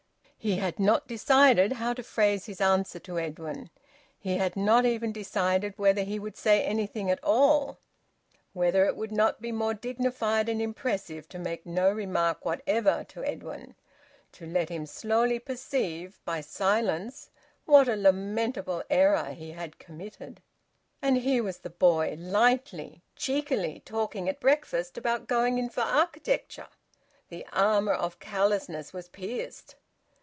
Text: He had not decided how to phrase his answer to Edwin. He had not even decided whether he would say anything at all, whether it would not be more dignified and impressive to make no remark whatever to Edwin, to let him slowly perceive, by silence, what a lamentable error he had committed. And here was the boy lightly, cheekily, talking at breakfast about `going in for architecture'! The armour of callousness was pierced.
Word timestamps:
He 0.43 0.55
had 0.55 0.79
not 0.79 1.07
decided 1.07 1.73
how 1.73 1.93
to 1.93 2.01
phrase 2.01 2.47
his 2.47 2.59
answer 2.59 2.97
to 3.01 3.19
Edwin. 3.19 3.69
He 4.17 4.37
had 4.37 4.55
not 4.57 4.85
even 4.87 5.11
decided 5.11 5.75
whether 5.77 6.01
he 6.01 6.17
would 6.17 6.35
say 6.35 6.63
anything 6.63 7.11
at 7.11 7.23
all, 7.23 7.77
whether 8.53 8.83
it 8.85 8.95
would 8.95 9.11
not 9.11 9.39
be 9.39 9.51
more 9.51 9.75
dignified 9.75 10.49
and 10.49 10.59
impressive 10.59 11.29
to 11.29 11.37
make 11.37 11.63
no 11.67 11.91
remark 11.91 12.43
whatever 12.43 13.05
to 13.09 13.23
Edwin, 13.23 13.75
to 14.31 14.47
let 14.47 14.69
him 14.69 14.87
slowly 14.87 15.37
perceive, 15.37 16.19
by 16.25 16.41
silence, 16.41 17.29
what 17.65 17.87
a 17.87 17.95
lamentable 17.95 18.81
error 18.89 19.33
he 19.33 19.51
had 19.51 19.77
committed. 19.77 20.41
And 21.03 21.17
here 21.17 21.43
was 21.43 21.59
the 21.59 21.69
boy 21.69 22.15
lightly, 22.17 23.03
cheekily, 23.15 23.83
talking 23.85 24.27
at 24.27 24.39
breakfast 24.39 24.97
about 24.97 25.27
`going 25.27 25.59
in 25.59 25.69
for 25.69 25.81
architecture'! 25.81 26.65
The 27.29 27.45
armour 27.53 27.93
of 27.93 28.19
callousness 28.19 28.91
was 28.91 29.07
pierced. 29.07 29.75